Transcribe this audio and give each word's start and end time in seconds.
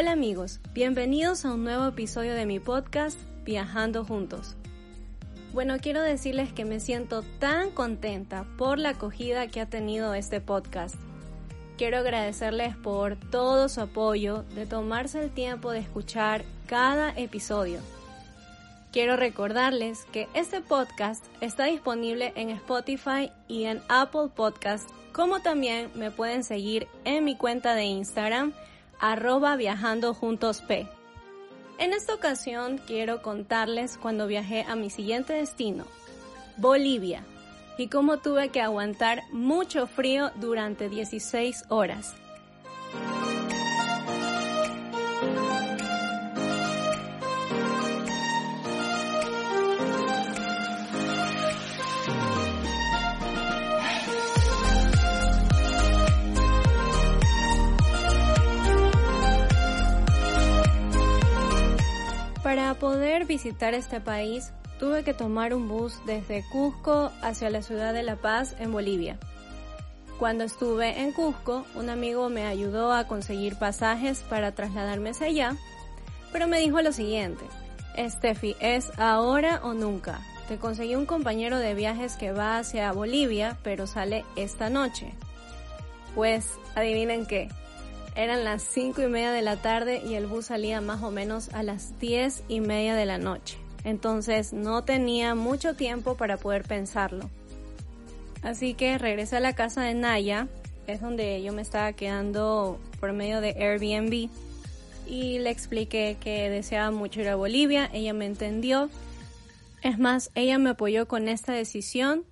Hola 0.00 0.12
amigos, 0.12 0.60
bienvenidos 0.72 1.44
a 1.44 1.52
un 1.52 1.62
nuevo 1.62 1.86
episodio 1.86 2.32
de 2.32 2.46
mi 2.46 2.58
podcast 2.58 3.20
Viajando 3.44 4.02
Juntos. 4.02 4.56
Bueno, 5.52 5.76
quiero 5.78 6.00
decirles 6.00 6.54
que 6.54 6.64
me 6.64 6.80
siento 6.80 7.22
tan 7.38 7.70
contenta 7.70 8.46
por 8.56 8.78
la 8.78 8.90
acogida 8.90 9.48
que 9.48 9.60
ha 9.60 9.66
tenido 9.66 10.14
este 10.14 10.40
podcast. 10.40 10.94
Quiero 11.76 11.98
agradecerles 11.98 12.74
por 12.76 13.16
todo 13.16 13.68
su 13.68 13.82
apoyo, 13.82 14.44
de 14.54 14.64
tomarse 14.64 15.22
el 15.22 15.28
tiempo 15.28 15.70
de 15.70 15.80
escuchar 15.80 16.46
cada 16.66 17.10
episodio. 17.10 17.80
Quiero 18.92 19.16
recordarles 19.16 20.06
que 20.14 20.28
este 20.32 20.62
podcast 20.62 21.22
está 21.42 21.66
disponible 21.66 22.32
en 22.36 22.48
Spotify 22.48 23.30
y 23.48 23.64
en 23.64 23.82
Apple 23.90 24.30
Podcast, 24.34 24.88
como 25.12 25.40
también 25.40 25.90
me 25.94 26.10
pueden 26.10 26.42
seguir 26.42 26.88
en 27.04 27.22
mi 27.22 27.36
cuenta 27.36 27.74
de 27.74 27.84
Instagram 27.84 28.54
arroba 29.00 29.56
viajando 29.56 30.14
juntos 30.14 30.60
P. 30.62 30.86
En 31.78 31.92
esta 31.94 32.14
ocasión 32.14 32.78
quiero 32.86 33.22
contarles 33.22 33.96
cuando 33.96 34.26
viajé 34.26 34.66
a 34.68 34.76
mi 34.76 34.90
siguiente 34.90 35.32
destino, 35.32 35.86
Bolivia, 36.58 37.24
y 37.78 37.88
cómo 37.88 38.18
tuve 38.18 38.50
que 38.50 38.60
aguantar 38.60 39.22
mucho 39.32 39.86
frío 39.86 40.30
durante 40.36 40.90
16 40.90 41.64
horas. 41.70 42.14
Para 62.50 62.74
poder 62.74 63.26
visitar 63.26 63.74
este 63.74 64.00
país, 64.00 64.50
tuve 64.80 65.04
que 65.04 65.14
tomar 65.14 65.54
un 65.54 65.68
bus 65.68 66.00
desde 66.04 66.44
Cusco 66.50 67.12
hacia 67.22 67.48
la 67.48 67.62
ciudad 67.62 67.94
de 67.94 68.02
La 68.02 68.16
Paz, 68.16 68.56
en 68.58 68.72
Bolivia. 68.72 69.20
Cuando 70.18 70.42
estuve 70.42 71.00
en 71.00 71.12
Cusco, 71.12 71.64
un 71.76 71.90
amigo 71.90 72.28
me 72.28 72.46
ayudó 72.46 72.92
a 72.92 73.06
conseguir 73.06 73.54
pasajes 73.54 74.22
para 74.28 74.50
trasladarme 74.50 75.10
hacia 75.10 75.28
allá, 75.28 75.56
pero 76.32 76.48
me 76.48 76.58
dijo 76.58 76.82
lo 76.82 76.90
siguiente, 76.90 77.44
Steffi, 77.96 78.56
es 78.58 78.90
ahora 78.98 79.60
o 79.62 79.72
nunca. 79.72 80.18
Te 80.48 80.56
conseguí 80.56 80.96
un 80.96 81.06
compañero 81.06 81.56
de 81.56 81.74
viajes 81.74 82.16
que 82.16 82.32
va 82.32 82.58
hacia 82.58 82.90
Bolivia, 82.90 83.58
pero 83.62 83.86
sale 83.86 84.24
esta 84.34 84.70
noche. 84.70 85.12
Pues, 86.16 86.58
adivinen 86.74 87.26
qué, 87.26 87.48
eran 88.14 88.44
las 88.44 88.62
cinco 88.62 89.02
y 89.02 89.06
media 89.06 89.32
de 89.32 89.42
la 89.42 89.56
tarde 89.56 90.02
y 90.04 90.14
el 90.14 90.26
bus 90.26 90.46
salía 90.46 90.80
más 90.80 91.02
o 91.02 91.10
menos 91.10 91.52
a 91.54 91.62
las 91.62 91.98
diez 91.98 92.42
y 92.48 92.60
media 92.60 92.94
de 92.94 93.06
la 93.06 93.18
noche. 93.18 93.58
Entonces 93.84 94.52
no 94.52 94.84
tenía 94.84 95.34
mucho 95.34 95.74
tiempo 95.74 96.16
para 96.16 96.36
poder 96.36 96.64
pensarlo. 96.64 97.30
Así 98.42 98.74
que 98.74 98.98
regresé 98.98 99.36
a 99.36 99.40
la 99.40 99.54
casa 99.54 99.82
de 99.82 99.94
Naya, 99.94 100.48
es 100.86 101.00
donde 101.00 101.42
yo 101.42 101.52
me 101.52 101.62
estaba 101.62 101.92
quedando 101.92 102.78
por 103.00 103.12
medio 103.12 103.40
de 103.40 103.50
Airbnb, 103.50 104.30
y 105.06 105.38
le 105.40 105.50
expliqué 105.50 106.16
que 106.20 106.48
deseaba 106.48 106.90
mucho 106.90 107.20
ir 107.20 107.28
a 107.28 107.34
Bolivia. 107.34 107.90
Ella 107.92 108.12
me 108.12 108.26
entendió. 108.26 108.88
Es 109.82 109.98
más, 109.98 110.30
ella 110.34 110.58
me 110.58 110.70
apoyó 110.70 111.08
con 111.08 111.28
esta 111.28 111.52
decisión 111.52 112.24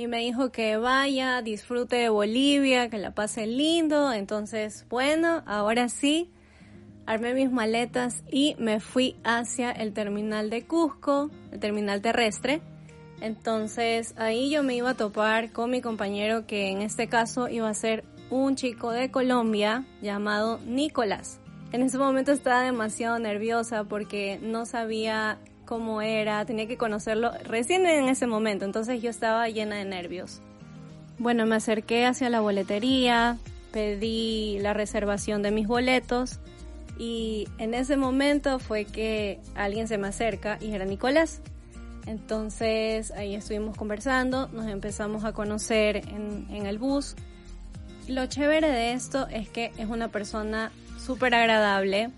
y 0.00 0.06
me 0.06 0.20
dijo 0.20 0.50
que 0.50 0.78
vaya, 0.78 1.42
disfrute 1.42 1.96
de 1.96 2.08
Bolivia, 2.08 2.88
que 2.88 2.96
la 2.96 3.10
pase 3.10 3.46
lindo. 3.46 4.14
Entonces, 4.14 4.86
bueno, 4.88 5.42
ahora 5.44 5.90
sí, 5.90 6.30
armé 7.04 7.34
mis 7.34 7.52
maletas 7.52 8.24
y 8.32 8.56
me 8.58 8.80
fui 8.80 9.16
hacia 9.24 9.70
el 9.70 9.92
terminal 9.92 10.48
de 10.48 10.66
Cusco, 10.66 11.30
el 11.52 11.60
terminal 11.60 12.00
terrestre. 12.00 12.62
Entonces 13.20 14.14
ahí 14.16 14.50
yo 14.50 14.62
me 14.62 14.74
iba 14.74 14.88
a 14.88 14.94
topar 14.94 15.52
con 15.52 15.70
mi 15.70 15.82
compañero 15.82 16.46
que 16.46 16.70
en 16.70 16.80
este 16.80 17.06
caso 17.06 17.50
iba 17.50 17.68
a 17.68 17.74
ser 17.74 18.02
un 18.30 18.56
chico 18.56 18.92
de 18.92 19.10
Colombia 19.10 19.84
llamado 20.00 20.60
Nicolás. 20.64 21.40
En 21.72 21.82
ese 21.82 21.98
momento 21.98 22.32
estaba 22.32 22.62
demasiado 22.62 23.18
nerviosa 23.18 23.84
porque 23.84 24.38
no 24.40 24.64
sabía 24.64 25.38
cómo 25.70 26.02
era, 26.02 26.44
tenía 26.46 26.66
que 26.66 26.76
conocerlo 26.76 27.30
recién 27.44 27.86
en 27.86 28.08
ese 28.08 28.26
momento, 28.26 28.64
entonces 28.64 29.00
yo 29.00 29.08
estaba 29.08 29.48
llena 29.48 29.76
de 29.76 29.84
nervios. 29.84 30.42
Bueno, 31.16 31.46
me 31.46 31.54
acerqué 31.54 32.06
hacia 32.06 32.28
la 32.28 32.40
boletería, 32.40 33.38
pedí 33.70 34.58
la 34.58 34.72
reservación 34.72 35.42
de 35.42 35.52
mis 35.52 35.68
boletos 35.68 36.40
y 36.98 37.46
en 37.58 37.74
ese 37.74 37.96
momento 37.96 38.58
fue 38.58 38.84
que 38.84 39.38
alguien 39.54 39.86
se 39.86 39.96
me 39.96 40.08
acerca 40.08 40.58
y 40.60 40.72
era 40.72 40.84
Nicolás. 40.84 41.40
Entonces 42.04 43.12
ahí 43.12 43.36
estuvimos 43.36 43.76
conversando, 43.76 44.48
nos 44.48 44.66
empezamos 44.66 45.22
a 45.22 45.32
conocer 45.32 45.98
en, 45.98 46.48
en 46.50 46.66
el 46.66 46.78
bus. 46.78 47.14
Lo 48.08 48.26
chévere 48.26 48.68
de 48.68 48.94
esto 48.94 49.28
es 49.28 49.48
que 49.48 49.70
es 49.78 49.88
una 49.88 50.08
persona 50.08 50.72
súper 50.98 51.32
agradable, 51.32 52.10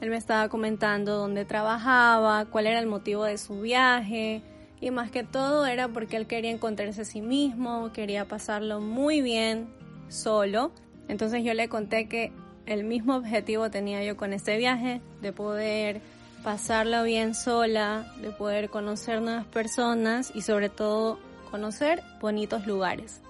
él 0.00 0.10
me 0.10 0.16
estaba 0.16 0.48
comentando 0.48 1.16
dónde 1.16 1.44
trabajaba, 1.44 2.46
cuál 2.46 2.66
era 2.66 2.78
el 2.80 2.86
motivo 2.86 3.24
de 3.24 3.38
su 3.38 3.60
viaje 3.60 4.42
y 4.80 4.90
más 4.90 5.10
que 5.10 5.24
todo 5.24 5.66
era 5.66 5.88
porque 5.88 6.16
él 6.16 6.26
quería 6.26 6.50
encontrarse 6.50 7.02
a 7.02 7.04
sí 7.04 7.20
mismo, 7.20 7.92
quería 7.92 8.26
pasarlo 8.26 8.80
muy 8.80 9.20
bien 9.20 9.68
solo. 10.08 10.72
Entonces 11.08 11.44
yo 11.44 11.52
le 11.52 11.68
conté 11.68 12.08
que 12.08 12.32
el 12.66 12.84
mismo 12.84 13.16
objetivo 13.16 13.70
tenía 13.70 14.02
yo 14.04 14.16
con 14.16 14.32
este 14.32 14.56
viaje, 14.56 15.02
de 15.20 15.32
poder 15.32 16.00
pasarlo 16.42 17.02
bien 17.02 17.34
sola, 17.34 18.10
de 18.22 18.30
poder 18.30 18.70
conocer 18.70 19.20
nuevas 19.20 19.44
personas 19.46 20.32
y 20.34 20.42
sobre 20.42 20.70
todo 20.70 21.18
conocer 21.50 22.02
bonitos 22.20 22.66
lugares. 22.66 23.20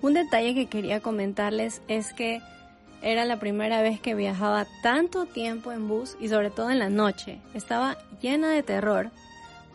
Un 0.00 0.14
detalle 0.14 0.54
que 0.54 0.66
quería 0.66 1.00
comentarles 1.00 1.82
es 1.88 2.12
que 2.14 2.40
era 3.02 3.24
la 3.24 3.38
primera 3.38 3.82
vez 3.82 4.00
que 4.00 4.14
viajaba 4.14 4.66
tanto 4.82 5.26
tiempo 5.26 5.72
en 5.72 5.88
bus 5.88 6.16
y 6.20 6.28
sobre 6.28 6.50
todo 6.50 6.70
en 6.70 6.78
la 6.78 6.88
noche. 6.88 7.38
Estaba 7.52 7.98
llena 8.20 8.50
de 8.50 8.62
terror 8.62 9.10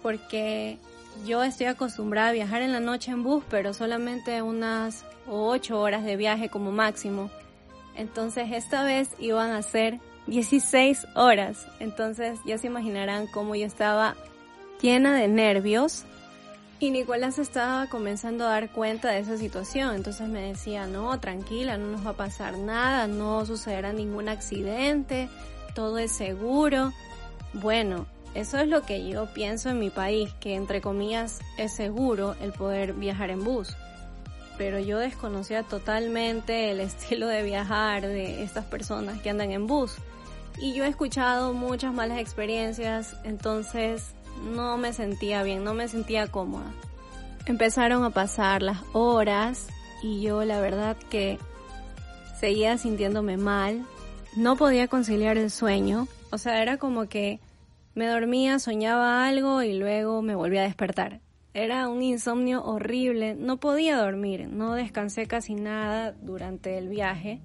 porque 0.02 0.78
yo 1.26 1.44
estoy 1.44 1.68
acostumbrada 1.68 2.30
a 2.30 2.34
viajar 2.34 2.62
en 2.62 2.72
la 2.72 2.80
noche 2.80 3.12
en 3.12 3.24
bus, 3.24 3.44
pero 3.50 3.74
solamente 3.74 4.42
unas 4.42 5.06
8 5.30 5.80
horas 5.80 6.04
de 6.04 6.16
viaje 6.16 6.50
como 6.50 6.72
máximo. 6.72 7.30
Entonces 7.96 8.50
esta 8.52 8.84
vez 8.84 9.10
iban 9.20 9.52
a 9.52 9.62
ser 9.62 10.00
16 10.28 11.08
horas. 11.16 11.68
Entonces 11.80 12.40
ya 12.46 12.58
se 12.58 12.68
imaginarán 12.68 13.28
cómo 13.28 13.56
yo 13.56 13.66
estaba 13.66 14.16
llena 14.82 15.16
de 15.18 15.28
nervios 15.28 16.06
y 16.80 16.92
Nicolás 16.92 17.40
estaba 17.40 17.88
comenzando 17.88 18.46
a 18.46 18.50
dar 18.50 18.70
cuenta 18.72 19.10
de 19.10 19.20
esa 19.20 19.38
situación, 19.38 19.96
entonces 19.96 20.28
me 20.30 20.42
decía, 20.42 20.86
no, 20.86 21.20
tranquila, 21.20 21.78
no 21.78 21.88
nos 21.88 22.06
va 22.06 22.12
a 22.12 22.18
pasar 22.18 22.58
nada, 22.58 23.08
no 23.08 23.46
sucederá 23.46 23.94
ningún 23.94 24.30
accidente, 24.30 25.28
todo 25.74 25.98
es 25.98 26.12
seguro. 26.12 26.94
Bueno, 27.54 28.06
eso 28.36 28.60
es 28.60 28.68
lo 28.68 28.84
que 28.84 29.08
yo 29.08 29.34
pienso 29.34 29.70
en 29.70 29.80
mi 29.80 29.90
país, 29.90 30.32
que 30.40 30.54
entre 30.54 30.80
comillas 30.80 31.40
es 31.58 31.74
seguro 31.74 32.36
el 32.42 32.54
poder 32.54 32.94
viajar 32.94 33.32
en 33.32 33.44
bus. 33.44 33.76
Pero 34.60 34.80
yo 34.80 35.00
desconocía 35.00 35.64
totalmente 35.64 36.70
el 36.70 36.80
estilo 36.82 37.28
de 37.28 37.42
viajar 37.42 38.04
de 38.04 38.44
estas 38.44 38.66
personas 38.66 39.19
que 39.22 39.31
andan 39.31 39.51
en 39.51 39.66
bus. 39.66 39.96
Y 40.60 40.74
yo 40.74 40.84
he 40.84 40.88
escuchado 40.88 41.54
muchas 41.54 41.94
malas 41.94 42.19
experiencias, 42.19 43.16
entonces 43.24 44.13
no 44.44 44.78
me 44.78 44.94
sentía 44.94 45.44
bien, 45.44 45.63
no 45.63 45.74
me 45.74 45.88
sentía 45.88 46.28
cómoda. 46.28 46.72
Empezaron 47.45 48.04
a 48.04 48.10
pasar 48.10 48.62
las 48.62 48.80
horas 48.94 49.68
y 50.04 50.22
yo 50.22 50.44
la 50.44 50.60
verdad 50.60 50.98
que 51.10 51.39
seguía 52.39 52.78
sintiéndome 52.78 53.38
mal, 53.38 53.86
no 54.36 54.56
podía 54.56 54.88
conciliar 54.88 55.38
el 55.38 55.50
sueño, 55.50 56.07
o 56.30 56.38
sea, 56.38 56.62
era 56.62 56.78
como 56.78 57.07
que 57.07 57.39
me 57.95 58.06
dormía, 58.07 58.60
soñaba 58.60 59.25
algo 59.28 59.63
y 59.63 59.74
luego 59.74 60.22
me 60.22 60.36
volvía 60.36 60.62
a 60.62 60.66
despertar. 60.66 61.22
Era 61.54 61.88
un 61.88 62.04
insomnio 62.04 62.63
horrible, 62.63 63.34
no 63.34 63.57
podía 63.57 63.98
dormir, 63.98 64.48
no 64.48 64.74
descansé 64.74 65.25
casi 65.25 65.56
nada 65.56 66.12
durante 66.12 66.78
el 66.78 66.89
viaje. 66.89 67.42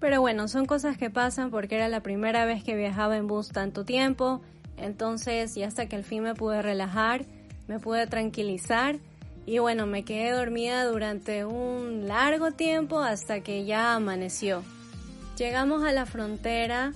Pero 0.00 0.20
bueno, 0.20 0.48
son 0.48 0.66
cosas 0.66 0.98
que 0.98 1.10
pasan 1.10 1.52
porque 1.52 1.76
era 1.76 1.88
la 1.88 2.02
primera 2.02 2.44
vez 2.44 2.64
que 2.64 2.74
viajaba 2.74 3.16
en 3.16 3.28
bus 3.28 3.50
tanto 3.50 3.84
tiempo 3.84 4.42
entonces, 4.76 5.54
ya 5.54 5.66
hasta 5.66 5.86
que 5.86 5.96
al 5.96 6.04
fin 6.04 6.22
me 6.22 6.34
pude 6.34 6.62
relajar, 6.62 7.24
me 7.68 7.78
pude 7.78 8.06
tranquilizar 8.06 8.96
y 9.46 9.58
bueno, 9.58 9.86
me 9.86 10.04
quedé 10.04 10.30
dormida 10.30 10.84
durante 10.84 11.44
un 11.44 12.08
largo 12.08 12.52
tiempo 12.52 13.00
hasta 13.00 13.40
que 13.40 13.64
ya 13.64 13.94
amaneció. 13.94 14.62
Llegamos 15.36 15.84
a 15.84 15.92
la 15.92 16.06
frontera 16.06 16.92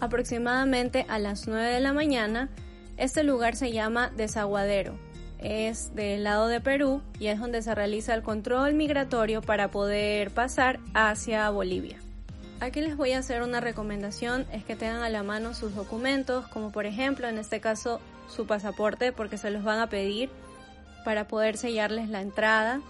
aproximadamente 0.00 1.06
a 1.08 1.18
las 1.18 1.46
9 1.46 1.72
de 1.72 1.80
la 1.80 1.92
mañana. 1.92 2.48
Este 2.96 3.22
lugar 3.22 3.56
se 3.56 3.72
llama 3.72 4.10
Desaguadero. 4.16 4.94
Es 5.38 5.94
del 5.94 6.24
lado 6.24 6.48
de 6.48 6.60
Perú 6.60 7.02
y 7.20 7.26
es 7.26 7.38
donde 7.38 7.62
se 7.62 7.74
realiza 7.74 8.14
el 8.14 8.22
control 8.22 8.74
migratorio 8.74 9.42
para 9.42 9.70
poder 9.70 10.30
pasar 10.30 10.80
hacia 10.94 11.50
Bolivia. 11.50 12.03
Aquí 12.60 12.80
les 12.80 12.96
voy 12.96 13.12
a 13.12 13.18
hacer 13.18 13.42
una 13.42 13.60
recomendación, 13.60 14.46
es 14.52 14.64
que 14.64 14.76
tengan 14.76 15.02
a 15.02 15.10
la 15.10 15.22
mano 15.22 15.54
sus 15.54 15.74
documentos, 15.74 16.46
como 16.48 16.72
por 16.72 16.86
ejemplo 16.86 17.28
en 17.28 17.38
este 17.38 17.60
caso 17.60 18.00
su 18.28 18.46
pasaporte, 18.46 19.12
porque 19.12 19.38
se 19.38 19.50
los 19.50 19.64
van 19.64 19.80
a 19.80 19.88
pedir 19.88 20.30
para 21.04 21.28
poder 21.28 21.58
sellarles 21.58 22.08
la 22.08 22.22
entrada. 22.22 22.80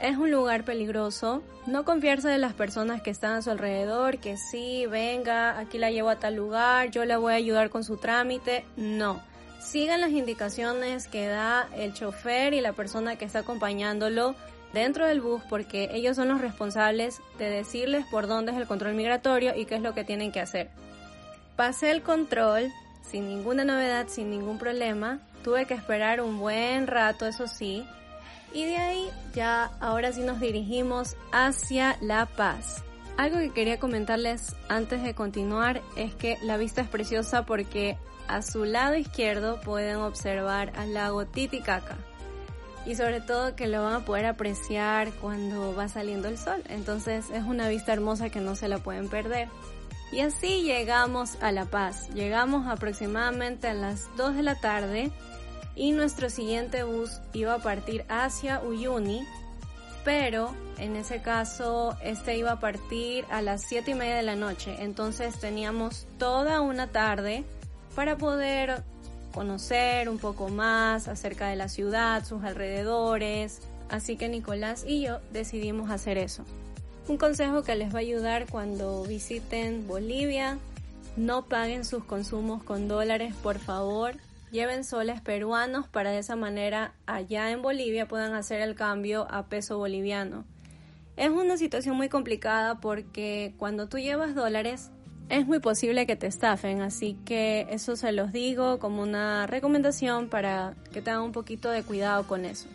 Es 0.00 0.16
un 0.16 0.30
lugar 0.30 0.64
peligroso, 0.64 1.42
no 1.66 1.84
confiarse 1.84 2.28
de 2.28 2.38
las 2.38 2.54
personas 2.54 3.02
que 3.02 3.10
están 3.10 3.34
a 3.34 3.42
su 3.42 3.50
alrededor, 3.50 4.18
que 4.18 4.36
sí, 4.36 4.86
venga, 4.86 5.58
aquí 5.58 5.78
la 5.78 5.90
llevo 5.90 6.08
a 6.08 6.18
tal 6.18 6.34
lugar, 6.34 6.90
yo 6.90 7.04
la 7.04 7.18
voy 7.18 7.34
a 7.34 7.36
ayudar 7.36 7.70
con 7.70 7.84
su 7.84 7.98
trámite, 7.98 8.64
no. 8.76 9.22
Sigan 9.60 10.00
las 10.00 10.10
indicaciones 10.10 11.06
que 11.06 11.28
da 11.28 11.68
el 11.76 11.94
chofer 11.94 12.52
y 12.54 12.60
la 12.60 12.72
persona 12.72 13.14
que 13.14 13.24
está 13.24 13.40
acompañándolo 13.40 14.34
dentro 14.72 15.06
del 15.06 15.20
bus 15.20 15.42
porque 15.48 15.90
ellos 15.92 16.16
son 16.16 16.28
los 16.28 16.40
responsables 16.40 17.20
de 17.38 17.50
decirles 17.50 18.06
por 18.10 18.26
dónde 18.26 18.52
es 18.52 18.58
el 18.58 18.66
control 18.66 18.94
migratorio 18.94 19.54
y 19.56 19.66
qué 19.66 19.76
es 19.76 19.82
lo 19.82 19.94
que 19.94 20.04
tienen 20.04 20.32
que 20.32 20.40
hacer. 20.40 20.70
Pasé 21.56 21.90
el 21.90 22.02
control 22.02 22.72
sin 23.02 23.28
ninguna 23.28 23.64
novedad, 23.64 24.08
sin 24.08 24.30
ningún 24.30 24.58
problema. 24.58 25.20
Tuve 25.44 25.66
que 25.66 25.74
esperar 25.74 26.20
un 26.20 26.38
buen 26.38 26.86
rato, 26.86 27.26
eso 27.26 27.46
sí. 27.46 27.84
Y 28.54 28.64
de 28.64 28.76
ahí 28.76 29.10
ya 29.34 29.70
ahora 29.80 30.12
sí 30.12 30.22
nos 30.22 30.40
dirigimos 30.40 31.16
hacia 31.32 31.96
La 32.00 32.26
Paz. 32.26 32.84
Algo 33.16 33.38
que 33.38 33.50
quería 33.50 33.78
comentarles 33.78 34.56
antes 34.68 35.02
de 35.02 35.14
continuar 35.14 35.82
es 35.96 36.14
que 36.14 36.38
la 36.42 36.56
vista 36.56 36.80
es 36.80 36.88
preciosa 36.88 37.44
porque 37.44 37.98
a 38.28 38.40
su 38.40 38.64
lado 38.64 38.94
izquierdo 38.94 39.60
pueden 39.60 39.96
observar 39.96 40.72
al 40.76 40.94
lago 40.94 41.26
Titicaca 41.26 41.98
y 42.86 42.94
sobre 42.96 43.20
todo 43.20 43.54
que 43.54 43.66
lo 43.66 43.82
van 43.82 43.94
a 43.94 44.04
poder 44.04 44.26
apreciar 44.26 45.12
cuando 45.20 45.74
va 45.74 45.88
saliendo 45.88 46.28
el 46.28 46.38
sol. 46.38 46.62
Entonces 46.68 47.30
es 47.30 47.44
una 47.44 47.68
vista 47.68 47.92
hermosa 47.92 48.30
que 48.30 48.40
no 48.40 48.56
se 48.56 48.68
la 48.68 48.78
pueden 48.78 49.08
perder. 49.08 49.48
Y 50.12 50.20
así 50.20 50.62
llegamos 50.62 51.38
a 51.40 51.52
La 51.52 51.64
Paz. 51.64 52.10
Llegamos 52.10 52.66
aproximadamente 52.66 53.68
a 53.68 53.74
las 53.74 54.14
2 54.16 54.36
de 54.36 54.42
la 54.42 54.60
tarde 54.60 55.10
y 55.74 55.92
nuestro 55.92 56.28
siguiente 56.28 56.82
bus 56.82 57.20
iba 57.32 57.54
a 57.54 57.58
partir 57.58 58.04
hacia 58.10 58.60
Uyuni, 58.60 59.26
pero 60.04 60.54
en 60.76 60.96
ese 60.96 61.22
caso 61.22 61.96
este 62.02 62.36
iba 62.36 62.52
a 62.52 62.60
partir 62.60 63.24
a 63.30 63.40
las 63.40 63.62
7 63.62 63.92
y 63.92 63.94
media 63.94 64.16
de 64.16 64.22
la 64.22 64.36
noche. 64.36 64.76
Entonces 64.80 65.38
teníamos 65.38 66.06
toda 66.18 66.60
una 66.60 66.88
tarde 66.88 67.44
para 67.94 68.18
poder 68.18 68.82
conocer 69.32 70.08
un 70.08 70.18
poco 70.18 70.48
más 70.48 71.08
acerca 71.08 71.48
de 71.48 71.56
la 71.56 71.68
ciudad, 71.68 72.24
sus 72.24 72.44
alrededores. 72.44 73.60
Así 73.88 74.16
que 74.16 74.28
Nicolás 74.28 74.84
y 74.86 75.02
yo 75.02 75.18
decidimos 75.32 75.90
hacer 75.90 76.18
eso. 76.18 76.44
Un 77.08 77.16
consejo 77.16 77.62
que 77.62 77.74
les 77.74 77.92
va 77.92 77.98
a 77.98 78.02
ayudar 78.02 78.46
cuando 78.48 79.02
visiten 79.02 79.86
Bolivia, 79.88 80.58
no 81.16 81.46
paguen 81.46 81.84
sus 81.84 82.04
consumos 82.04 82.62
con 82.62 82.88
dólares, 82.88 83.34
por 83.42 83.58
favor. 83.58 84.14
Lleven 84.50 84.84
soles 84.84 85.20
peruanos 85.20 85.88
para 85.88 86.10
de 86.10 86.18
esa 86.18 86.36
manera 86.36 86.94
allá 87.06 87.50
en 87.50 87.62
Bolivia 87.62 88.06
puedan 88.06 88.34
hacer 88.34 88.60
el 88.60 88.74
cambio 88.74 89.26
a 89.30 89.46
peso 89.46 89.78
boliviano. 89.78 90.44
Es 91.16 91.30
una 91.30 91.56
situación 91.56 91.96
muy 91.96 92.08
complicada 92.08 92.80
porque 92.80 93.54
cuando 93.58 93.88
tú 93.88 93.98
llevas 93.98 94.34
dólares 94.34 94.90
es 95.28 95.46
muy 95.46 95.60
posible 95.60 96.06
que 96.06 96.16
te 96.16 96.26
estafen, 96.26 96.82
así 96.82 97.16
que 97.24 97.66
eso 97.70 97.96
se 97.96 98.12
los 98.12 98.32
digo 98.32 98.78
como 98.78 99.02
una 99.02 99.46
recomendación 99.46 100.28
para 100.28 100.74
que 100.92 101.00
tengan 101.02 101.22
un 101.22 101.32
poquito 101.32 101.70
de 101.70 101.82
cuidado 101.82 102.26
con 102.26 102.44
eso. 102.44 102.68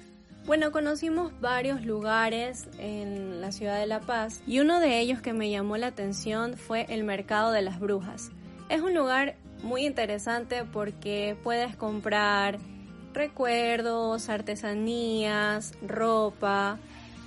Bueno, 0.46 0.72
conocimos 0.72 1.34
varios 1.42 1.86
lugares 1.86 2.68
en 2.80 3.42
la 3.42 3.52
ciudad 3.52 3.78
de 3.80 3.86
La 3.86 4.00
Paz 4.00 4.42
y 4.48 4.60
uno 4.60 4.80
de 4.80 5.00
ellos 5.00 5.22
que 5.22 5.34
me 5.34 5.52
llamó 5.52 5.76
la 5.76 5.88
atención 5.88 6.56
fue 6.56 6.86
el 6.90 7.04
Mercado 7.04 7.52
de 7.52 7.62
las 7.62 7.80
Brujas. 7.80 8.32
Es 8.70 8.82
un 8.82 8.94
lugar 8.96 9.36
muy 9.62 9.86
interesante 9.86 10.64
porque 10.64 11.36
puedes 11.44 11.76
comprar 11.76 12.60
recuerdos, 13.14 14.30
artesanías, 14.30 15.74
ropa. 15.86 16.78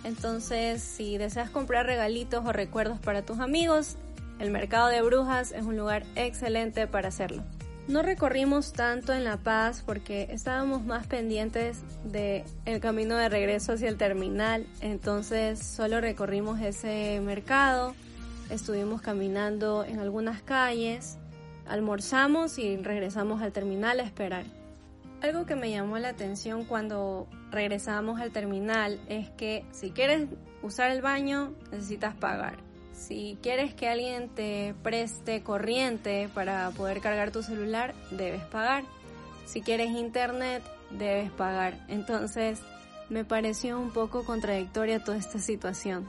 Entonces, 0.04 0.82
si 0.82 1.18
deseas 1.18 1.50
comprar 1.50 1.84
regalitos 1.84 2.44
o 2.46 2.52
recuerdos 2.52 2.98
para 3.00 3.22
tus 3.22 3.38
amigos, 3.38 3.96
el 4.40 4.50
mercado 4.50 4.88
de 4.88 5.02
brujas 5.02 5.52
es 5.52 5.62
un 5.64 5.76
lugar 5.76 6.02
excelente 6.16 6.86
para 6.86 7.08
hacerlo. 7.08 7.44
No 7.86 8.02
recorrimos 8.02 8.72
tanto 8.72 9.12
en 9.12 9.24
La 9.24 9.36
Paz 9.36 9.82
porque 9.84 10.28
estábamos 10.30 10.84
más 10.84 11.06
pendientes 11.06 11.82
de 12.04 12.44
el 12.64 12.80
camino 12.80 13.16
de 13.16 13.28
regreso 13.28 13.72
hacia 13.72 13.88
el 13.88 13.96
terminal, 13.96 14.66
entonces 14.80 15.58
solo 15.58 16.00
recorrimos 16.00 16.60
ese 16.60 17.20
mercado, 17.20 17.94
estuvimos 18.48 19.02
caminando 19.02 19.84
en 19.84 19.98
algunas 19.98 20.40
calles, 20.40 21.18
almorzamos 21.66 22.58
y 22.58 22.76
regresamos 22.76 23.42
al 23.42 23.52
terminal 23.52 24.00
a 24.00 24.04
esperar. 24.04 24.44
Algo 25.20 25.44
que 25.44 25.54
me 25.54 25.70
llamó 25.70 25.98
la 25.98 26.08
atención 26.08 26.64
cuando 26.64 27.28
regresamos 27.50 28.20
al 28.20 28.30
terminal 28.30 28.98
es 29.08 29.28
que 29.30 29.66
si 29.70 29.90
quieres 29.90 30.28
usar 30.62 30.90
el 30.92 31.02
baño 31.02 31.52
necesitas 31.72 32.14
pagar. 32.14 32.69
Si 32.92 33.38
quieres 33.42 33.74
que 33.74 33.88
alguien 33.88 34.28
te 34.28 34.74
preste 34.82 35.42
corriente 35.42 36.28
para 36.34 36.70
poder 36.70 37.00
cargar 37.00 37.30
tu 37.30 37.42
celular, 37.42 37.94
debes 38.10 38.44
pagar. 38.44 38.84
Si 39.46 39.62
quieres 39.62 39.90
internet, 39.90 40.62
debes 40.90 41.30
pagar. 41.30 41.84
Entonces, 41.88 42.60
me 43.08 43.24
pareció 43.24 43.78
un 43.78 43.90
poco 43.90 44.24
contradictoria 44.24 45.02
toda 45.02 45.16
esta 45.16 45.38
situación. 45.38 46.06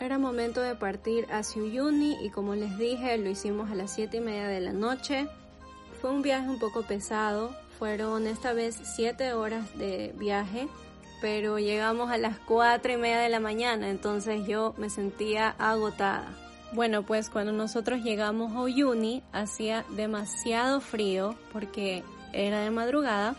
Era 0.00 0.18
momento 0.18 0.60
de 0.60 0.74
partir 0.74 1.26
hacia 1.30 1.62
Uyuni 1.62 2.16
y 2.24 2.30
como 2.30 2.54
les 2.54 2.78
dije, 2.78 3.16
lo 3.18 3.30
hicimos 3.30 3.70
a 3.70 3.74
las 3.74 3.92
7 3.92 4.16
y 4.16 4.20
media 4.20 4.48
de 4.48 4.60
la 4.60 4.72
noche. 4.72 5.28
Fue 6.00 6.10
un 6.10 6.22
viaje 6.22 6.48
un 6.48 6.58
poco 6.58 6.82
pesado, 6.82 7.54
fueron 7.78 8.26
esta 8.26 8.52
vez 8.52 8.76
7 8.96 9.34
horas 9.34 9.76
de 9.78 10.14
viaje 10.16 10.68
pero 11.24 11.58
llegamos 11.58 12.10
a 12.10 12.18
las 12.18 12.36
cuatro 12.36 12.92
y 12.92 12.98
media 12.98 13.18
de 13.18 13.30
la 13.30 13.40
mañana, 13.40 13.88
entonces 13.88 14.46
yo 14.46 14.74
me 14.76 14.90
sentía 14.90 15.54
agotada. 15.58 16.28
Bueno, 16.72 17.02
pues 17.02 17.30
cuando 17.30 17.50
nosotros 17.50 18.02
llegamos 18.02 18.52
a 18.52 18.60
Uyuni 18.60 19.22
hacía 19.32 19.86
demasiado 19.96 20.82
frío 20.82 21.34
porque 21.50 22.04
era 22.34 22.60
de 22.60 22.70
madrugada 22.70 23.36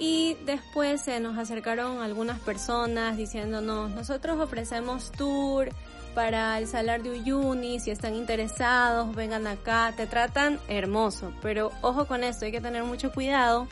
y 0.00 0.36
después 0.46 1.00
se 1.00 1.20
nos 1.20 1.38
acercaron 1.38 2.02
algunas 2.02 2.40
personas 2.40 3.16
diciéndonos, 3.16 3.92
nosotros 3.92 4.40
ofrecemos 4.40 5.12
tour 5.12 5.68
para 6.12 6.58
el 6.58 6.66
salar 6.66 7.04
de 7.04 7.10
Uyuni, 7.10 7.78
si 7.78 7.92
están 7.92 8.16
interesados, 8.16 9.14
vengan 9.14 9.46
acá, 9.46 9.94
te 9.96 10.08
tratan 10.08 10.58
hermoso, 10.66 11.32
pero 11.40 11.70
ojo 11.82 12.06
con 12.06 12.24
esto, 12.24 12.46
hay 12.46 12.50
que 12.50 12.60
tener 12.60 12.82
mucho 12.82 13.12
cuidado 13.12 13.68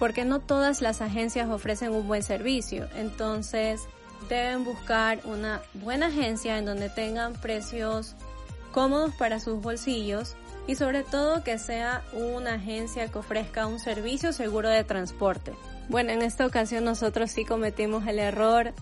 porque 0.00 0.24
no 0.24 0.40
todas 0.40 0.80
las 0.80 1.02
agencias 1.02 1.50
ofrecen 1.50 1.92
un 1.92 2.08
buen 2.08 2.22
servicio. 2.22 2.88
Entonces 2.96 3.82
deben 4.30 4.64
buscar 4.64 5.20
una 5.24 5.60
buena 5.74 6.06
agencia 6.06 6.58
en 6.58 6.64
donde 6.64 6.88
tengan 6.88 7.34
precios 7.34 8.16
cómodos 8.72 9.14
para 9.14 9.40
sus 9.40 9.60
bolsillos 9.60 10.36
y 10.66 10.76
sobre 10.76 11.02
todo 11.02 11.44
que 11.44 11.58
sea 11.58 12.02
una 12.14 12.54
agencia 12.54 13.08
que 13.08 13.18
ofrezca 13.18 13.66
un 13.66 13.78
servicio 13.78 14.32
seguro 14.32 14.70
de 14.70 14.84
transporte. 14.84 15.52
Bueno, 15.90 16.12
en 16.12 16.22
esta 16.22 16.46
ocasión 16.46 16.84
nosotros 16.84 17.30
sí 17.30 17.44
cometimos 17.44 18.06
el 18.06 18.20
error 18.20 18.72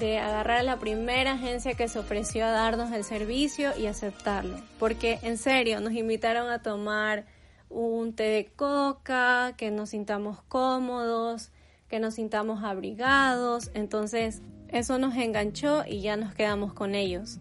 de 0.00 0.18
agarrar 0.18 0.58
a 0.58 0.62
la 0.64 0.78
primera 0.78 1.34
agencia 1.34 1.74
que 1.74 1.86
se 1.86 2.00
ofreció 2.00 2.44
a 2.44 2.50
darnos 2.50 2.92
el 2.92 3.04
servicio 3.04 3.72
y 3.78 3.86
aceptarlo, 3.86 4.60
porque 4.80 5.20
en 5.22 5.38
serio 5.38 5.80
nos 5.80 5.92
invitaron 5.92 6.50
a 6.50 6.60
tomar 6.60 7.24
un 7.68 8.14
té 8.14 8.24
de 8.24 8.46
coca, 8.46 9.54
que 9.56 9.70
nos 9.70 9.90
sintamos 9.90 10.42
cómodos, 10.42 11.50
que 11.88 12.00
nos 12.00 12.14
sintamos 12.14 12.64
abrigados. 12.64 13.70
Entonces 13.74 14.42
eso 14.68 14.98
nos 14.98 15.16
enganchó 15.16 15.84
y 15.86 16.00
ya 16.00 16.16
nos 16.16 16.34
quedamos 16.34 16.72
con 16.72 16.94
ellos. 16.94 17.38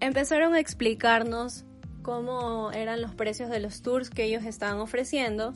Empezaron 0.00 0.54
a 0.54 0.60
explicarnos 0.60 1.64
cómo 2.02 2.70
eran 2.72 3.02
los 3.02 3.14
precios 3.14 3.50
de 3.50 3.60
los 3.60 3.82
tours 3.82 4.10
que 4.10 4.24
ellos 4.24 4.44
estaban 4.44 4.78
ofreciendo. 4.78 5.52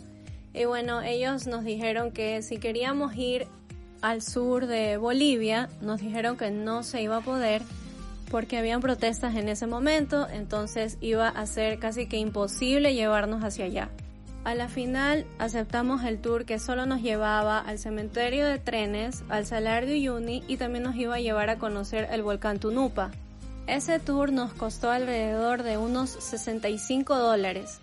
Y 0.53 0.65
bueno, 0.67 1.01
ellos 1.01 1.47
nos 1.47 1.65
dijeron 1.65 2.13
que 2.13 2.43
si 2.43 2.59
queríamos 2.59 3.17
ir 3.17 3.47
al 4.03 4.21
sur 4.21 4.67
de 4.67 4.97
Bolivia, 4.97 5.69
nos 5.81 6.01
dijeron 6.01 6.37
que 6.37 6.51
no 6.51 6.83
se 6.83 7.03
iba 7.03 7.19
a 7.19 7.21
poder 7.21 7.63
porque 8.33 8.57
habían 8.57 8.81
protestas 8.81 9.37
en 9.37 9.51
ese 9.51 9.67
momento, 9.67 10.27
entonces 10.27 10.97
iba 11.03 11.29
a 11.29 11.47
ser 11.47 11.79
casi 11.79 12.07
que 12.07 12.17
imposible 12.17 12.95
llevarnos 12.95 13.45
hacia 13.45 13.67
allá. 13.67 13.91
A 14.45 14.55
la 14.55 14.69
final 14.69 15.27
aceptamos 15.39 16.03
el 16.03 16.19
tour 16.19 16.47
que 16.47 16.59
solo 16.59 16.87
nos 16.87 17.03
llevaba 17.03 17.59
al 17.59 17.79
cementerio 17.79 18.47
de 18.47 18.59
trenes, 18.59 19.23
al 19.29 19.45
Salar 19.45 19.85
de 19.85 19.99
y 19.99 20.57
también 20.57 20.83
nos 20.83 20.97
iba 20.97 21.17
a 21.17 21.21
llevar 21.21 21.51
a 21.51 21.59
conocer 21.59 22.09
el 22.11 22.23
volcán 22.23 22.59
Tunupa. 22.59 23.11
Ese 23.67 24.01
tour 24.01 24.33
nos 24.33 24.55
costó 24.55 24.91
alrededor 24.91 25.63
de 25.63 25.77
unos 25.77 26.09
65 26.09 27.17
dólares. 27.19 27.81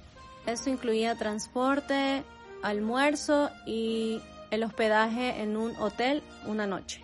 Esto 0.47 0.71
incluía 0.71 1.13
transporte, 1.13 2.23
almuerzo 2.63 3.51
y 3.67 4.19
el 4.49 4.63
hospedaje 4.63 5.43
en 5.43 5.55
un 5.55 5.75
hotel 5.77 6.23
una 6.47 6.65
noche. 6.65 7.03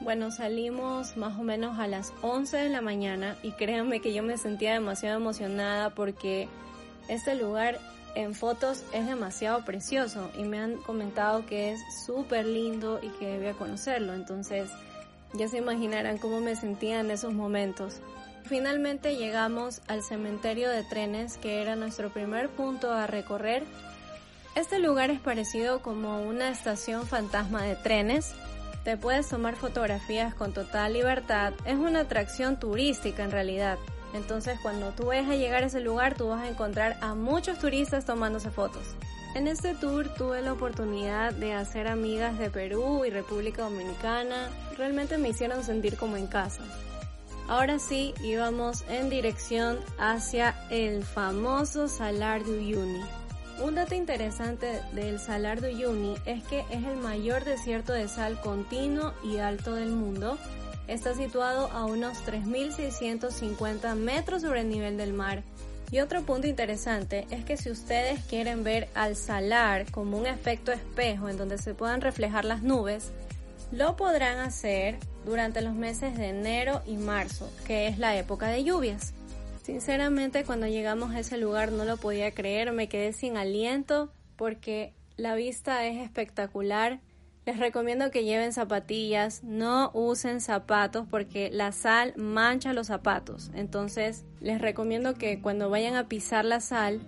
Bueno, 0.00 0.30
salimos 0.30 1.16
más 1.16 1.38
o 1.38 1.42
menos 1.42 1.78
a 1.78 1.88
las 1.88 2.12
11 2.22 2.56
de 2.56 2.68
la 2.68 2.80
mañana 2.80 3.36
y 3.42 3.52
créanme 3.52 4.00
que 4.00 4.14
yo 4.14 4.22
me 4.22 4.38
sentía 4.38 4.72
demasiado 4.72 5.16
emocionada 5.16 5.90
porque 5.90 6.48
este 7.08 7.34
lugar 7.34 7.78
en 8.14 8.34
fotos 8.34 8.84
es 8.92 9.06
demasiado 9.06 9.64
precioso 9.64 10.30
y 10.36 10.44
me 10.44 10.58
han 10.58 10.76
comentado 10.76 11.46
que 11.46 11.72
es 11.72 11.80
súper 12.06 12.46
lindo 12.46 13.00
y 13.02 13.08
que 13.18 13.26
debía 13.26 13.52
conocerlo. 13.54 14.14
Entonces 14.14 14.70
ya 15.34 15.48
se 15.48 15.58
imaginarán 15.58 16.18
cómo 16.18 16.40
me 16.40 16.54
sentía 16.54 17.00
en 17.00 17.10
esos 17.10 17.32
momentos. 17.32 18.00
Finalmente 18.44 19.16
llegamos 19.16 19.82
al 19.88 20.02
cementerio 20.02 20.70
de 20.70 20.84
trenes 20.84 21.36
que 21.38 21.60
era 21.60 21.76
nuestro 21.76 22.10
primer 22.10 22.48
punto 22.48 22.92
a 22.92 23.06
recorrer. 23.06 23.64
Este 24.54 24.78
lugar 24.78 25.10
es 25.10 25.20
parecido 25.20 25.82
como 25.82 26.22
una 26.22 26.48
estación 26.48 27.06
fantasma 27.06 27.62
de 27.62 27.76
trenes. 27.76 28.34
Te 28.88 28.96
puedes 28.96 29.28
tomar 29.28 29.54
fotografías 29.54 30.34
con 30.34 30.54
total 30.54 30.94
libertad. 30.94 31.52
Es 31.66 31.76
una 31.76 32.00
atracción 32.00 32.58
turística 32.58 33.22
en 33.22 33.30
realidad. 33.30 33.76
Entonces 34.14 34.58
cuando 34.62 34.92
tú 34.92 35.08
vayas 35.08 35.28
a 35.28 35.36
llegar 35.36 35.62
a 35.62 35.66
ese 35.66 35.80
lugar, 35.80 36.14
tú 36.14 36.28
vas 36.28 36.40
a 36.40 36.48
encontrar 36.48 36.96
a 37.02 37.14
muchos 37.14 37.58
turistas 37.58 38.06
tomándose 38.06 38.50
fotos. 38.50 38.96
En 39.34 39.46
este 39.46 39.74
tour 39.74 40.08
tuve 40.14 40.40
la 40.40 40.54
oportunidad 40.54 41.34
de 41.34 41.52
hacer 41.52 41.86
amigas 41.86 42.38
de 42.38 42.48
Perú 42.48 43.04
y 43.04 43.10
República 43.10 43.64
Dominicana. 43.64 44.48
Realmente 44.78 45.18
me 45.18 45.28
hicieron 45.28 45.64
sentir 45.64 45.98
como 45.98 46.16
en 46.16 46.26
casa. 46.26 46.62
Ahora 47.46 47.78
sí, 47.78 48.14
íbamos 48.24 48.86
en 48.88 49.10
dirección 49.10 49.80
hacia 49.98 50.54
el 50.70 51.04
famoso 51.04 51.88
Salar 51.88 52.42
de 52.42 52.52
Uyuni. 52.52 53.02
Un 53.62 53.74
dato 53.74 53.94
interesante 53.94 54.80
del 54.92 55.18
Salar 55.18 55.60
de 55.60 55.74
Uyuni 55.74 56.14
es 56.26 56.44
que 56.44 56.60
es 56.70 56.84
el 56.84 56.96
mayor 56.96 57.44
desierto 57.44 57.92
de 57.92 58.08
sal 58.08 58.40
continuo 58.40 59.14
y 59.24 59.38
alto 59.38 59.74
del 59.74 59.90
mundo 59.90 60.38
Está 60.88 61.14
situado 61.14 61.70
a 61.72 61.84
unos 61.84 62.24
3.650 62.26 63.94
metros 63.94 64.40
sobre 64.40 64.62
el 64.62 64.70
nivel 64.70 64.96
del 64.96 65.12
mar. 65.12 65.42
Y 65.90 66.00
otro 66.00 66.22
punto 66.22 66.46
interesante 66.46 67.26
es 67.30 67.44
que 67.44 67.58
si 67.58 67.70
ustedes 67.70 68.24
quieren 68.24 68.64
ver 68.64 68.88
al 68.94 69.14
salar 69.14 69.90
como 69.90 70.18
un 70.18 70.26
efecto 70.26 70.72
espejo 70.72 71.28
en 71.28 71.36
donde 71.36 71.58
se 71.58 71.74
puedan 71.74 72.00
reflejar 72.00 72.46
las 72.46 72.62
nubes, 72.62 73.10
lo 73.70 73.96
podrán 73.96 74.38
hacer 74.38 74.96
durante 75.26 75.60
los 75.60 75.74
meses 75.74 76.16
de 76.16 76.30
enero 76.30 76.80
y 76.86 76.96
marzo, 76.96 77.50
que 77.66 77.86
es 77.86 77.98
la 77.98 78.16
época 78.16 78.48
de 78.48 78.64
lluvias. 78.64 79.12
Sinceramente, 79.68 80.44
cuando 80.44 80.66
llegamos 80.66 81.10
a 81.14 81.18
ese 81.18 81.36
lugar 81.36 81.72
no 81.72 81.84
lo 81.84 81.98
podía 81.98 82.32
creer, 82.32 82.72
me 82.72 82.88
quedé 82.88 83.12
sin 83.12 83.36
aliento 83.36 84.10
porque 84.34 84.94
la 85.18 85.34
vista 85.34 85.84
es 85.84 85.98
espectacular, 85.98 87.00
les 87.44 87.58
recomiendo 87.58 88.10
que 88.10 88.24
lleven 88.24 88.54
zapatillas, 88.54 89.44
no 89.44 89.90
usen 89.92 90.40
zapatos 90.40 91.06
porque 91.10 91.50
la 91.52 91.72
sal 91.72 92.14
mancha 92.16 92.72
los 92.72 92.86
zapatos. 92.86 93.50
Entonces 93.52 94.24
les 94.40 94.58
recomiendo 94.58 95.16
que 95.16 95.42
cuando 95.42 95.68
vayan 95.68 95.96
a 95.96 96.08
pisar 96.08 96.46
la 96.46 96.60
sal 96.60 97.02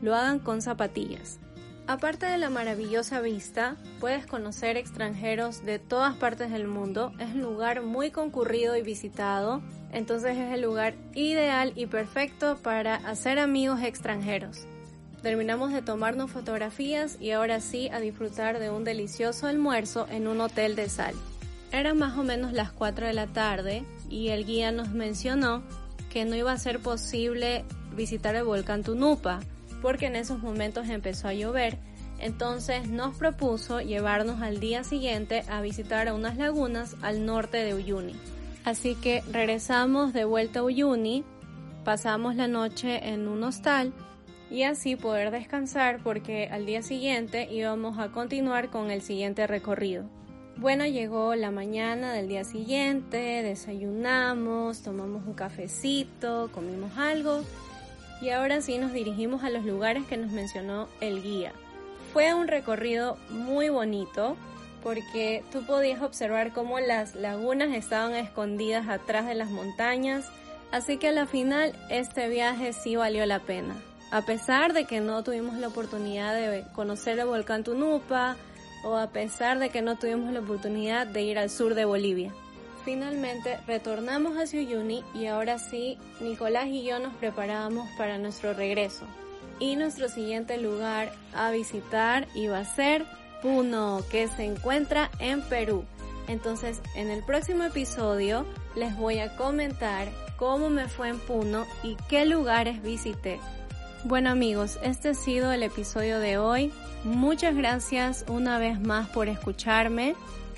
lo 0.00 0.14
hagan 0.14 0.38
con 0.38 0.62
zapatillas. 0.62 1.38
Aparte 1.86 2.24
de 2.24 2.38
la 2.38 2.48
maravillosa 2.48 3.20
vista, 3.20 3.76
puedes 4.00 4.26
conocer 4.26 4.78
extranjeros 4.78 5.62
de 5.66 5.78
todas 5.78 6.16
partes 6.16 6.50
del 6.52 6.68
mundo. 6.68 7.12
Es 7.18 7.34
un 7.34 7.42
lugar 7.42 7.82
muy 7.82 8.10
concurrido 8.10 8.76
y 8.76 8.82
visitado, 8.82 9.60
entonces 9.92 10.36
es 10.36 10.52
el 10.52 10.62
lugar 10.62 10.94
ideal 11.14 11.72
y 11.74 11.86
perfecto 11.86 12.56
para 12.62 12.96
hacer 12.96 13.38
amigos 13.38 13.82
extranjeros. 13.82 14.66
Terminamos 15.22 15.72
de 15.72 15.82
tomarnos 15.82 16.30
fotografías 16.30 17.16
y 17.20 17.32
ahora 17.32 17.60
sí 17.60 17.88
a 17.88 17.98
disfrutar 17.98 18.58
de 18.60 18.70
un 18.70 18.84
delicioso 18.84 19.46
almuerzo 19.46 20.06
en 20.10 20.28
un 20.28 20.40
hotel 20.40 20.76
de 20.76 20.88
sal. 20.88 21.14
Eran 21.72 21.98
más 21.98 22.16
o 22.16 22.22
menos 22.22 22.52
las 22.52 22.70
4 22.70 23.06
de 23.06 23.12
la 23.12 23.26
tarde 23.26 23.84
y 24.08 24.28
el 24.28 24.46
guía 24.46 24.70
nos 24.70 24.90
mencionó 24.90 25.62
que 26.10 26.24
no 26.24 26.36
iba 26.36 26.52
a 26.52 26.58
ser 26.58 26.80
posible 26.80 27.64
visitar 27.94 28.36
el 28.36 28.44
volcán 28.44 28.84
Tunupa 28.84 29.40
porque 29.82 30.06
en 30.06 30.16
esos 30.16 30.38
momentos 30.38 30.88
empezó 30.88 31.28
a 31.28 31.34
llover. 31.34 31.78
Entonces 32.20 32.88
nos 32.88 33.16
propuso 33.16 33.80
llevarnos 33.80 34.40
al 34.40 34.60
día 34.60 34.82
siguiente 34.82 35.44
a 35.48 35.60
visitar 35.60 36.12
unas 36.12 36.36
lagunas 36.36 36.96
al 37.02 37.26
norte 37.26 37.58
de 37.58 37.74
Uyuni. 37.74 38.14
Así 38.64 38.94
que 38.94 39.22
regresamos 39.30 40.12
de 40.12 40.24
vuelta 40.24 40.60
a 40.60 40.64
Uyuni, 40.64 41.24
pasamos 41.84 42.34
la 42.34 42.48
noche 42.48 43.08
en 43.08 43.28
un 43.28 43.42
hostal 43.44 43.92
y 44.50 44.62
así 44.62 44.96
poder 44.96 45.30
descansar 45.30 46.00
porque 46.02 46.48
al 46.50 46.66
día 46.66 46.82
siguiente 46.82 47.48
íbamos 47.50 47.98
a 47.98 48.08
continuar 48.08 48.70
con 48.70 48.90
el 48.90 49.02
siguiente 49.02 49.46
recorrido. 49.46 50.04
Bueno, 50.56 50.84
llegó 50.86 51.34
la 51.36 51.50
mañana 51.52 52.12
del 52.12 52.28
día 52.28 52.42
siguiente, 52.42 53.42
desayunamos, 53.42 54.82
tomamos 54.82 55.24
un 55.24 55.34
cafecito, 55.34 56.50
comimos 56.52 56.98
algo 56.98 57.44
y 58.20 58.30
ahora 58.30 58.60
sí 58.60 58.78
nos 58.78 58.92
dirigimos 58.92 59.44
a 59.44 59.50
los 59.50 59.64
lugares 59.64 60.04
que 60.06 60.16
nos 60.16 60.32
mencionó 60.32 60.88
el 61.00 61.22
guía. 61.22 61.52
Fue 62.12 62.34
un 62.34 62.48
recorrido 62.48 63.16
muy 63.30 63.68
bonito 63.68 64.36
porque 64.82 65.44
tú 65.52 65.64
podías 65.66 66.02
observar 66.02 66.52
cómo 66.52 66.80
las 66.80 67.14
lagunas 67.14 67.74
estaban 67.74 68.14
escondidas 68.14 68.88
atrás 68.88 69.26
de 69.26 69.34
las 69.34 69.50
montañas, 69.50 70.26
así 70.70 70.98
que 70.98 71.08
a 71.08 71.12
la 71.12 71.26
final 71.26 71.74
este 71.90 72.28
viaje 72.28 72.72
sí 72.72 72.96
valió 72.96 73.24
la 73.26 73.40
pena 73.40 73.74
a 74.10 74.22
pesar 74.22 74.72
de 74.72 74.84
que 74.84 75.00
no 75.00 75.22
tuvimos 75.22 75.56
la 75.56 75.68
oportunidad 75.68 76.34
de 76.34 76.64
conocer 76.72 77.18
el 77.18 77.26
volcán 77.26 77.64
Tunupa 77.64 78.36
o 78.84 78.96
a 78.96 79.08
pesar 79.10 79.58
de 79.58 79.70
que 79.70 79.82
no 79.82 79.96
tuvimos 79.96 80.32
la 80.32 80.40
oportunidad 80.40 81.06
de 81.06 81.22
ir 81.22 81.38
al 81.38 81.50
sur 81.50 81.74
de 81.74 81.84
Bolivia. 81.84 82.32
Finalmente 82.84 83.58
retornamos 83.66 84.36
a 84.38 84.56
Uyuni 84.56 85.04
y 85.14 85.26
ahora 85.26 85.58
sí, 85.58 85.98
Nicolás 86.20 86.68
y 86.68 86.84
yo 86.84 86.98
nos 86.98 87.12
preparábamos 87.14 87.88
para 87.98 88.16
nuestro 88.18 88.54
regreso. 88.54 89.04
Y 89.60 89.76
nuestro 89.76 90.08
siguiente 90.08 90.56
lugar 90.56 91.12
a 91.34 91.50
visitar 91.50 92.28
iba 92.34 92.58
a 92.58 92.64
ser 92.64 93.04
Puno, 93.42 94.02
que 94.10 94.28
se 94.28 94.44
encuentra 94.44 95.10
en 95.18 95.42
Perú. 95.42 95.84
Entonces, 96.28 96.80
en 96.94 97.10
el 97.10 97.22
próximo 97.22 97.64
episodio 97.64 98.44
les 98.74 98.96
voy 98.96 99.18
a 99.18 99.34
comentar 99.36 100.08
cómo 100.36 100.70
me 100.70 100.88
fue 100.88 101.08
en 101.08 101.18
Puno 101.18 101.66
y 101.82 101.96
qué 102.08 102.26
lugares 102.26 102.82
visité. 102.82 103.40
Bueno 104.04 104.30
amigos, 104.30 104.78
este 104.82 105.10
ha 105.10 105.14
sido 105.14 105.50
el 105.52 105.62
episodio 105.62 106.20
de 106.20 106.38
hoy. 106.38 106.72
Muchas 107.02 107.56
gracias 107.56 108.24
una 108.28 108.58
vez 108.58 108.80
más 108.80 109.08
por 109.08 109.28
escucharme. 109.28 110.14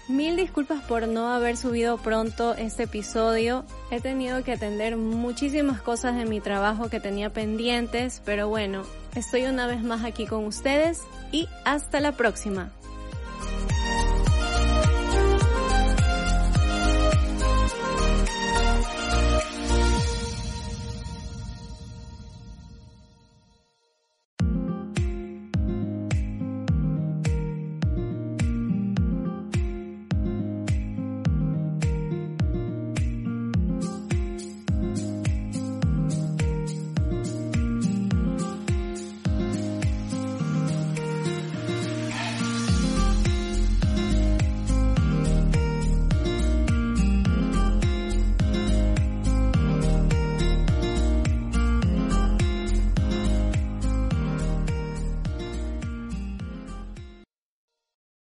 Mil 0.08 0.36
disculpas 0.36 0.82
por 0.82 1.06
no 1.06 1.28
haber 1.32 1.56
subido 1.56 1.96
pronto 1.96 2.54
este 2.54 2.82
episodio. 2.82 3.64
He 3.90 4.00
tenido 4.00 4.42
que 4.42 4.52
atender 4.52 4.96
muchísimas 4.96 5.80
cosas 5.80 6.16
de 6.16 6.24
mi 6.24 6.40
trabajo 6.40 6.90
que 6.90 6.98
tenía 7.00 7.32
pendientes, 7.32 8.20
pero 8.24 8.48
bueno, 8.48 8.82
estoy 9.14 9.46
una 9.46 9.66
vez 9.66 9.82
más 9.82 10.04
aquí 10.04 10.26
con 10.26 10.44
ustedes 10.44 11.02
y 11.32 11.48
hasta 11.64 12.00
la 12.00 12.12
próxima. 12.12 12.70